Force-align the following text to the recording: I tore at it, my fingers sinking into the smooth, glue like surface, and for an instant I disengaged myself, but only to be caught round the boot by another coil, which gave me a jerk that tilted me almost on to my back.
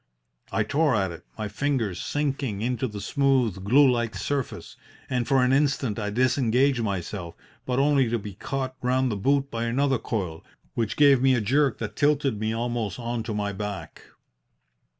I 0.51 0.63
tore 0.63 0.95
at 0.95 1.11
it, 1.11 1.27
my 1.37 1.47
fingers 1.47 2.01
sinking 2.01 2.63
into 2.63 2.87
the 2.87 2.99
smooth, 3.01 3.63
glue 3.63 3.87
like 3.87 4.15
surface, 4.15 4.75
and 5.11 5.27
for 5.27 5.43
an 5.43 5.53
instant 5.53 5.99
I 5.99 6.09
disengaged 6.09 6.81
myself, 6.81 7.35
but 7.67 7.77
only 7.77 8.09
to 8.09 8.17
be 8.17 8.33
caught 8.33 8.73
round 8.81 9.11
the 9.11 9.15
boot 9.15 9.51
by 9.51 9.65
another 9.65 9.99
coil, 9.99 10.43
which 10.73 10.97
gave 10.97 11.21
me 11.21 11.35
a 11.35 11.39
jerk 11.39 11.77
that 11.77 11.95
tilted 11.95 12.39
me 12.39 12.51
almost 12.51 12.97
on 12.97 13.21
to 13.21 13.35
my 13.35 13.53
back. 13.53 14.01